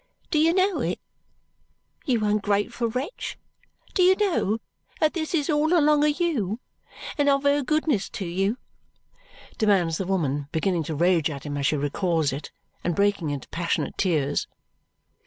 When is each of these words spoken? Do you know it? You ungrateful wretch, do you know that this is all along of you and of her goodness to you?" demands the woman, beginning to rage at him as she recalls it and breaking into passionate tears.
Do 0.31 0.39
you 0.39 0.51
know 0.51 0.79
it? 0.81 0.99
You 2.07 2.25
ungrateful 2.25 2.87
wretch, 2.89 3.37
do 3.93 4.01
you 4.01 4.15
know 4.15 4.57
that 4.99 5.13
this 5.13 5.35
is 5.35 5.47
all 5.47 5.77
along 5.77 6.03
of 6.03 6.19
you 6.19 6.59
and 7.19 7.29
of 7.29 7.43
her 7.43 7.61
goodness 7.61 8.09
to 8.09 8.25
you?" 8.25 8.57
demands 9.59 9.99
the 9.99 10.07
woman, 10.07 10.47
beginning 10.51 10.81
to 10.85 10.95
rage 10.95 11.29
at 11.29 11.43
him 11.45 11.55
as 11.55 11.67
she 11.67 11.77
recalls 11.77 12.33
it 12.33 12.49
and 12.83 12.95
breaking 12.95 13.29
into 13.29 13.47
passionate 13.49 13.95
tears. 13.95 14.47